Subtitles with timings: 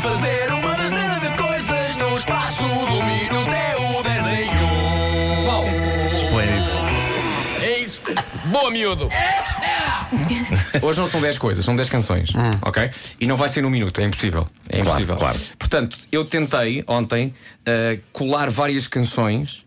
[0.00, 5.44] fazer uma dezena de coisas no espaço do minuto é o 10 em 1.
[5.44, 5.66] Bom,
[6.14, 6.70] Esplêndido.
[7.60, 8.02] é isso.
[8.46, 9.08] Boa, miúdo.
[10.82, 12.30] Hoje não são 10 coisas, são 10 canções,
[12.62, 12.90] ok?
[13.20, 14.46] E não vai ser num minuto, é impossível.
[14.68, 15.16] É impossível.
[15.16, 15.38] claro.
[15.58, 19.64] Portanto, eu tentei ontem uh, colar várias canções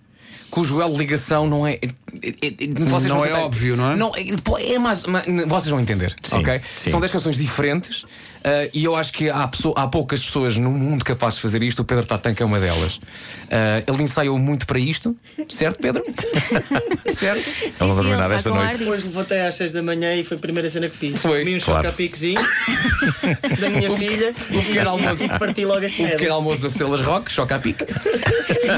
[0.53, 1.73] cujo elo de ligação não é.
[1.73, 3.95] é- é- vocês Não vão é tentar- óbvio, não é?
[3.95, 5.03] Não, é, é mais.
[5.05, 6.61] ma- vocês vão entender, Sim, ok?
[6.75, 6.91] sim.
[6.91, 8.07] São 10 canções diferentes uh,
[8.71, 11.79] e eu acho que há, pessoa- há poucas pessoas no mundo capazes de fazer isto.
[11.81, 12.97] O Pedro Tatanca é uma delas.
[12.97, 15.15] Uh, ele ensaiou muito para isto,
[15.49, 16.03] certo, Pedro?
[17.15, 17.49] certo?
[17.81, 18.83] Ele não nada está esta noite.
[18.83, 21.19] Hoje levantei às 6 da manhã e foi a primeira cena que fiz.
[21.19, 21.85] Foi, Comi um claro.
[21.87, 22.41] chocapiquezinho
[23.59, 25.23] da minha filha o pequeno almoço.
[25.23, 27.83] e parti logo as O pequeno almoço das Estrelas Rock, choca a pique.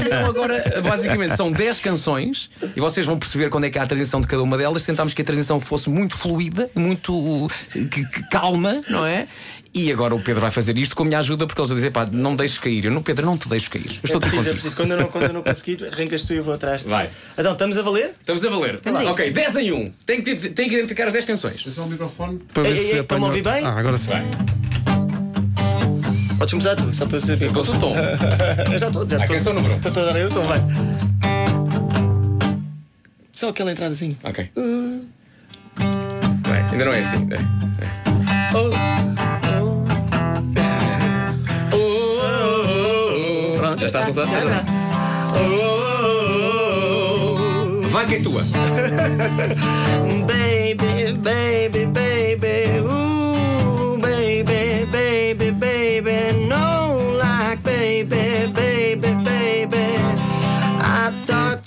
[0.06, 3.86] Então agora, basicamente, são 10 canções e vocês vão perceber quando é que há a
[3.86, 4.84] transição de cada uma delas.
[4.84, 9.26] Tentámos que a transição fosse muito fluida, muito que- que calma, não é?
[9.74, 11.90] E agora o Pedro vai fazer isto com a minha ajuda porque eles vão dizer,
[11.90, 12.86] pá, não deixes cair.
[12.86, 13.84] Eu não, Pedro, não te deixo cair.
[13.84, 14.54] Eu É estou aqui preciso, é contigo.
[14.54, 14.76] preciso.
[14.76, 16.90] Quando eu não, quando eu não conseguir, arrancas tu e eu vou atrás de ti.
[16.90, 17.10] Vai.
[17.36, 18.14] Então, estamos a valer?
[18.18, 18.80] Estamos a valer.
[18.86, 19.10] A isso.
[19.10, 19.92] ok, 10 em 1.
[20.06, 21.62] Tem que, tem que identificar as 10 canções.
[21.68, 23.64] Só o microfone para ver Ei, ei, se ei, estão-me a ouvir bem?
[23.66, 24.10] Ah, agora sim.
[24.12, 24.24] Vai.
[26.38, 27.52] Podes começar tu, só para saber.
[27.52, 27.94] Conta o tom.
[28.72, 29.36] Eu já estou, já A estou.
[29.36, 29.76] canção número um.
[29.76, 30.60] Estou a dar eu, então vai.
[33.36, 34.16] Só aquela entrada assim.
[34.24, 34.50] Ok.
[36.40, 37.28] Vai, ainda não é assim.
[37.30, 37.36] É.
[43.58, 44.30] Pronto, já estás lançado?
[44.30, 44.64] Já, já.
[47.90, 48.42] Vai que é tua.
[50.26, 53.05] Baby, baby, baby, ooh,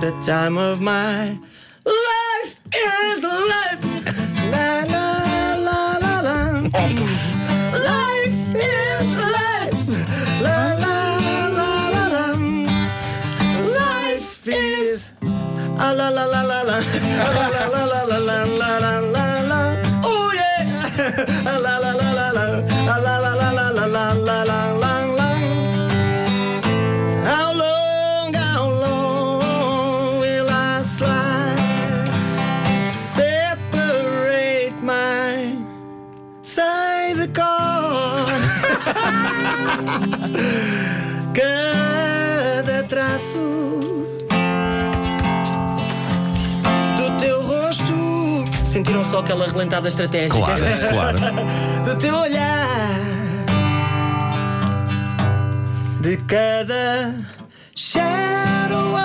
[0.00, 1.38] the time of my
[1.84, 3.84] life is life.
[4.52, 5.06] La la
[5.66, 6.38] la la la.
[7.72, 9.82] Life is life.
[10.40, 10.96] La la
[11.58, 12.26] la la la.
[13.78, 15.12] Life is.
[15.78, 17.57] Ah la la la la la la la
[43.28, 43.38] Cada traço
[46.96, 48.44] do teu rosto.
[48.64, 50.36] Sentiram só aquela relentada estratégica?
[50.36, 51.18] Claro, claro.
[51.84, 52.66] do teu olhar
[56.00, 57.14] de cada
[57.74, 58.96] shadow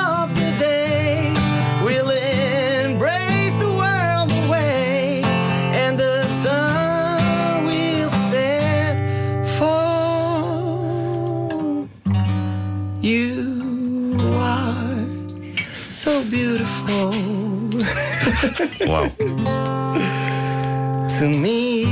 [18.94, 19.10] Uau.
[21.18, 21.86] to me.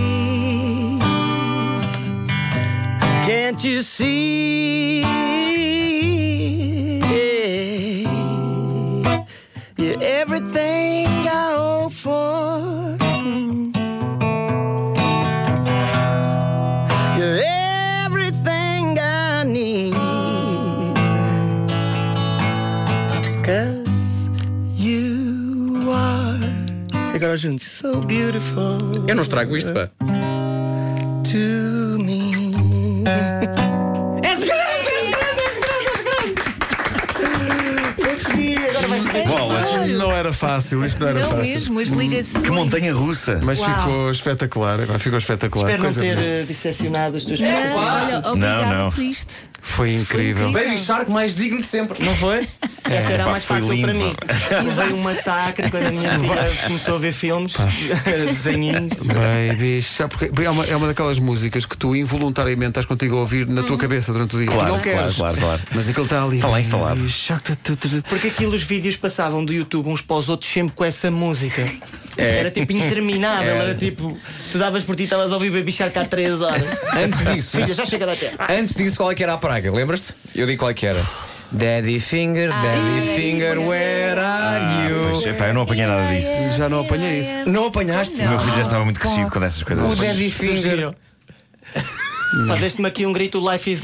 [3.26, 5.31] Can't you see?
[29.08, 29.90] Eu não estrago isto, pá.
[31.24, 31.38] to
[32.02, 32.32] me.
[34.24, 36.42] És grande, és grande, és grande, és grande.
[38.02, 39.26] Consegui, agora vai correr.
[39.28, 39.72] Bolas.
[39.98, 41.44] Não era fácil, isto não era Não fácil.
[41.44, 42.44] mesmo, as ligações.
[42.46, 43.40] Que montanha russa.
[43.44, 43.70] Mas Uau.
[43.74, 44.80] ficou espetacular.
[44.82, 45.66] Agora ficou espetacular.
[45.66, 46.28] Espero não Coisa ter boa.
[46.28, 47.76] eh, dissecionado as tuas Não, perguntas.
[47.78, 48.90] olha, obrigada não.
[48.92, 49.50] por isto.
[49.62, 50.50] Foi incrível.
[50.50, 50.52] incrível.
[50.52, 52.04] Baby Shark mais digno de sempre.
[52.04, 52.48] Não foi?
[52.84, 54.16] Essa era a pá, mais foi fácil para lindo, mim.
[54.76, 57.54] Levei um massacre quando a minha filha começou a ver filmes,
[58.04, 58.94] desenhinhos.
[58.94, 63.20] Baby, sabe porque é uma, é uma daquelas músicas que tu involuntariamente estás contigo a
[63.20, 64.48] ouvir na tua cabeça durante o dia.
[64.48, 65.16] Claro, não queres.
[65.16, 65.62] claro, claro, claro.
[65.74, 66.36] Mas aquilo está ali.
[66.36, 67.08] Está lá instalado.
[67.10, 67.52] Shark.
[68.10, 71.66] Porque aquilo os vídeos passavam do YouTube uns para os outros sempre com essa música.
[72.18, 73.64] Era tipo interminável, Era.
[73.70, 74.18] era tipo,
[74.52, 76.64] tu davas por ti e estavas a ouvir Baby Shark há 3 horas.
[76.94, 78.48] Antes disso, Filha, já chega da terra.
[78.50, 79.72] antes disso, qual é que era a praga?
[79.72, 80.14] Lembras-te?
[80.36, 81.02] Eu digo qual é que era.
[81.54, 85.32] Daddy Finger, Daddy Finger, where are Ah, pois, you?
[85.32, 86.58] epá, eu não apanhei nada disso.
[86.58, 87.50] Já não apanhei isso.
[87.50, 88.22] Não apanhaste?
[88.22, 89.84] O meu filho já estava muito crescido quando essas coisas.
[89.86, 90.94] O Daddy Finger.
[92.48, 93.82] Pá, Deste-me aqui um grito, Life is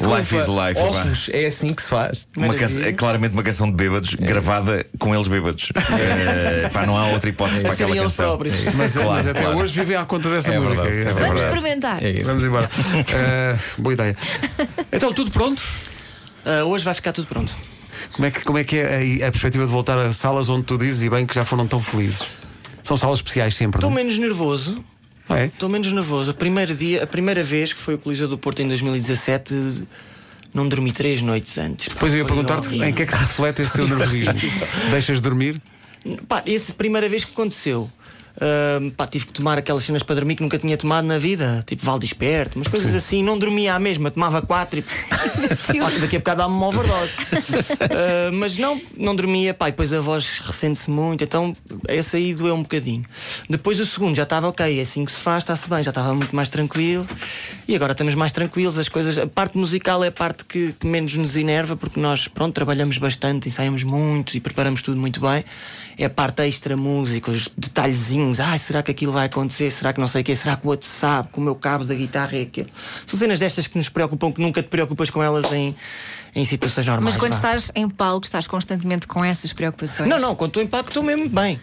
[0.00, 0.34] Life.
[0.34, 0.78] Life is life.
[0.80, 2.26] Óculos, é assim que se faz.
[2.36, 5.70] Uma canção- é claramente uma canção de bêbados gravada com eles bêbados.
[5.76, 8.26] Eh, pá, não há outra hipótese para aquela canção.
[8.36, 8.56] próprios.
[8.74, 9.58] Mas, Claro, mas até claro.
[9.58, 10.82] hoje vivem à conta dessa É música.
[10.82, 11.04] verdade, é É.
[11.12, 11.46] Vamos verdade.
[11.56, 12.04] experimentar.
[12.04, 12.24] É isso.
[12.30, 12.70] Vamos embora.
[13.08, 14.16] Eh, boa ideia.
[14.92, 15.62] Então, tudo pronto?
[16.44, 17.54] Ah, hoje vai ficar tudo pronto.
[18.12, 20.64] Como é que, como é, que é a, a perspectiva de voltar a salas onde
[20.64, 22.36] tu dizes e bem que já foram tão felizes?
[22.82, 23.78] São salas especiais sempre.
[23.78, 23.94] Estou é?
[23.94, 24.82] menos nervoso.
[25.28, 25.46] É?
[25.46, 26.30] Estou menos nervoso.
[26.30, 29.86] A primeira, dia, a primeira vez que foi o Coliseu do Porto em 2017,
[30.54, 31.88] não dormi três noites antes.
[31.88, 34.34] Depois eu ia perguntar-te em que é que se reflete esse teu nervosismo.
[34.90, 35.60] Deixas de dormir?
[36.28, 37.90] Pá, essa primeira vez que aconteceu.
[38.96, 41.84] Pá, tive que tomar aquelas cenas para dormir que nunca tinha tomado na vida, tipo
[41.84, 43.22] Val Desperto, umas coisas assim.
[43.22, 44.82] Não dormia à mesma, tomava quatro e
[45.80, 47.16] pá, daqui a bocado dá-me uma overdose.
[47.96, 51.54] Ah, mas não, não dormia, pá, e depois a voz ressente-se muito, então
[51.88, 53.04] esse aí doeu um bocadinho.
[53.48, 56.14] Depois o segundo já estava ok, é assim que se faz, está-se bem, já estava
[56.14, 57.06] muito mais tranquilo.
[57.68, 59.18] E agora estamos mais tranquilos, as coisas.
[59.18, 62.98] A parte musical é a parte que, que menos nos enerva, porque nós, pronto, trabalhamos
[62.98, 65.44] bastante, ensaiamos muito e preparamos tudo muito bem.
[65.98, 68.25] É a parte extra música, os detalhezinhos.
[68.40, 69.70] Ai, será que aquilo vai acontecer?
[69.70, 70.34] Será que não sei o quê?
[70.34, 72.72] Será que o outro sabe que o meu cabo da guitarra é aquele?
[73.06, 75.74] São cenas destas que nos preocupam, que nunca te preocupas com elas em,
[76.34, 77.14] em situações normais.
[77.14, 77.36] Mas quando vá.
[77.36, 80.08] estás em palco, estás constantemente com essas preocupações.
[80.08, 81.60] Não, não, quando estou em palco estou mesmo bem.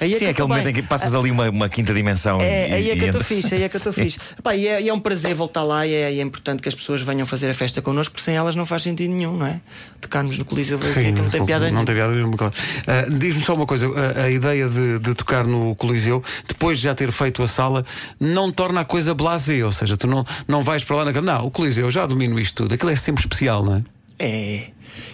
[0.00, 0.72] Aí Sim, que é aquele momento bem.
[0.72, 2.40] em que passas ali uma, uma quinta dimensão.
[2.40, 4.18] É, e, aí é que eu estou fixe, aí é que eu estou fixe.
[4.38, 6.68] Epá, e, é, e é um prazer voltar lá e é, e é importante que
[6.68, 9.46] as pessoas venham fazer a festa connosco, porque sem elas não faz sentido nenhum, não
[9.46, 9.60] é?
[10.00, 11.86] Tocarmos no Coliseu Brasil, que não tem piada não nenhuma.
[11.86, 12.36] tem piada nenhuma.
[12.36, 12.54] claro.
[12.86, 16.84] Ah, Diz-me só uma coisa: a, a ideia de, de tocar no Coliseu, depois de
[16.84, 17.84] já ter feito a sala,
[18.20, 19.64] não torna a coisa blasé.
[19.64, 22.38] Ou seja, tu não, não vais para lá na Não, o Coliseu, eu já domino
[22.38, 22.74] isto tudo.
[22.74, 23.82] Aquilo é sempre especial, não é?
[24.20, 24.68] É,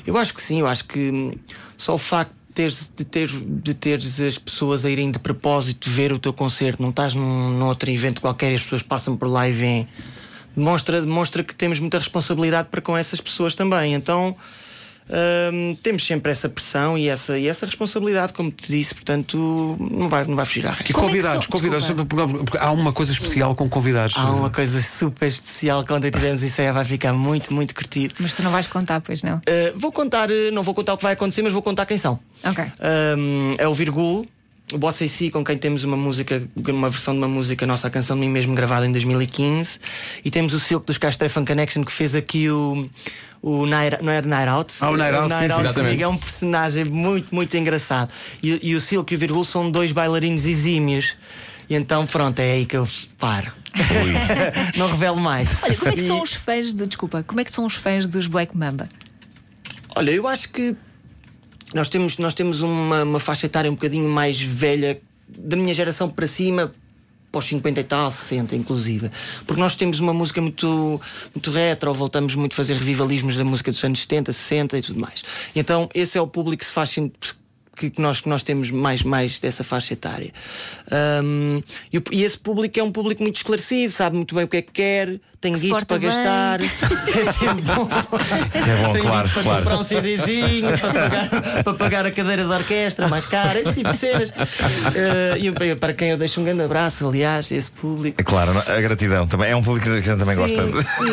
[0.07, 1.33] eu acho que sim, eu acho que hum,
[1.77, 6.13] só o facto teres, de, teres, de teres as pessoas a irem de propósito ver
[6.13, 9.29] o teu concerto, não estás num, num outro evento qualquer e as pessoas passam por
[9.29, 9.89] lá e vêm,
[10.57, 13.95] demonstra, demonstra que temos muita responsabilidade para com essas pessoas também.
[13.95, 14.37] Então.
[15.83, 20.25] Temos sempre essa pressão e essa, e essa responsabilidade, como te disse, portanto, não vai,
[20.25, 20.91] não vai fugir à regra.
[20.91, 21.87] E Como é convidados, são- convidados,
[22.45, 24.17] porque há uma coisa especial com convidados.
[24.17, 28.15] Há uma coisa super especial que ontem tivemos isso aí vai ficar muito, muito curtido.
[28.19, 29.37] Mas tu não vais contar, pois não?
[29.37, 29.41] Uh,
[29.77, 32.19] vou contar, uh, não vou contar o que vai acontecer, mas vou contar quem são.
[32.43, 32.65] Ok.
[33.17, 34.27] Um, é o Virgul,
[34.73, 37.91] o Bossa AC, com quem temos uma música, uma versão de uma música nossa, a
[37.91, 39.79] canção de mim mesmo, gravada em 2015.
[40.25, 42.89] E temos o Silk dos Castro Fan Connection, que fez aqui o.
[43.43, 44.75] O Night, não era Night Out?
[44.81, 45.75] Ah, o Night Out, sim, sim, Out exatamente.
[45.75, 48.11] comigo é um personagem muito, muito engraçado.
[48.43, 51.15] E, e o Silk e o Virgul são dois bailarinos exímios.
[51.69, 52.89] E então, pronto, é aí que eu
[53.19, 53.53] paro.
[54.79, 55.63] não revelo mais.
[55.63, 56.87] Olha, como é que são os fãs de.
[56.87, 58.89] Desculpa, como é que são os fãs dos Black Mamba?
[59.95, 60.75] Olha, eu acho que
[61.75, 66.09] nós temos, nós temos uma, uma faixa etária um bocadinho mais velha, da minha geração
[66.09, 66.73] para cima,
[67.33, 69.11] os 50 e tal, 60 inclusive.
[69.45, 71.01] Porque nós temos uma música muito,
[71.35, 75.01] muito retro, voltamos muito a fazer revivalismos da música dos anos 70, 60 e tudo
[75.01, 75.23] mais.
[75.55, 76.91] Então esse é o público que se faz
[77.77, 80.31] que que nós, que nós temos mais, mais dessa faixa etária.
[80.91, 81.61] Ahm,
[81.93, 84.63] e, e esse público é um público muito esclarecido, sabe muito bem o que é
[84.63, 86.71] que quer, tem Que guito para gastar, bem.
[86.71, 87.89] é sempre bom.
[88.55, 89.59] Isso é bom, Tem claro, para claro.
[89.65, 93.91] comprar um CDzinho, para pagar, para pagar a cadeira da orquestra mais cara, esse tipo
[93.91, 94.33] de cenas.
[94.95, 98.19] Eh, e para quem eu deixo um grande abraço, aliás, esse público.
[98.21, 100.83] É claro, a gratidão também é um público que a gente também sim, gosta.
[100.85, 101.05] sim.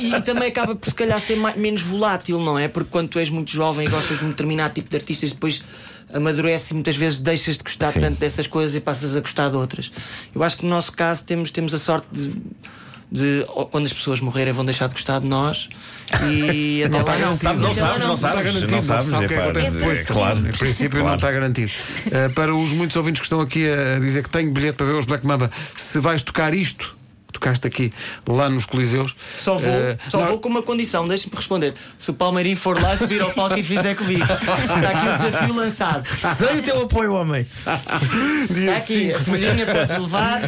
[0.00, 2.66] E, e- e também acaba por se calhar ser mais- menos volátil, não é?
[2.68, 5.60] Porque quando tu és muito jovem e gostas de um determinado tipo de artistas, depois
[6.12, 8.00] amadurece e muitas vezes deixas de gostar Sim.
[8.00, 9.90] tanto dessas coisas e passas a gostar de outras.
[10.34, 12.32] Eu acho que no nosso caso temos, temos a sorte de.
[13.12, 15.68] de, quando as pessoas morrerem vão deixar de gostar de nós
[16.28, 19.34] e até lá não, Sabe- não sabes, não sabes, garantido, não sabes, sabe o que
[19.34, 20.06] é acontece é depois.
[20.06, 20.38] claro.
[20.38, 21.16] Em princípio não Claro.
[21.16, 21.72] está garantido.
[22.06, 24.94] Uh, para os muitos ouvintes que estão aqui a dizer que tenho bilhete para ver
[24.98, 26.96] os Black Mamba, se vais tocar isto,
[27.40, 27.92] tocaste aqui
[28.28, 29.16] lá nos Coliseus.
[29.38, 31.74] Só vou, uh, só não- vou com uma condição, deixa-me responder.
[31.98, 34.22] Se o Palmeirinho for lá, subir ao palco e fizer comigo.
[34.22, 36.04] Está aqui o desafio lançado.
[36.36, 37.46] Sei o teu apoio, homem.
[38.50, 40.42] dia Está aqui, a folhinha podes levar.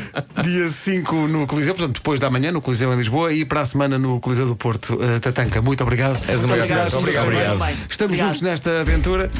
[0.44, 3.64] Dia 5 no Coliseu, portanto, depois da manhã no Coliseu em Lisboa e para a
[3.64, 4.94] semana no Coliseu do Porto.
[4.94, 6.20] Uh, Tatanca, muito obrigado.
[6.28, 7.62] És uma Obrigado, obrigado, obrigado.
[7.88, 8.26] Estamos obrigado.
[8.26, 9.30] juntos nesta aventura.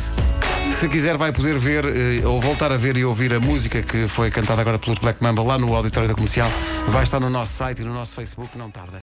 [0.82, 4.08] Se quiser, vai poder ver eh, ou voltar a ver e ouvir a música que
[4.08, 6.50] foi cantada agora pelos Black Mamba lá no auditório da comercial.
[6.88, 9.00] Vai estar no nosso site e no nosso Facebook, não tarda.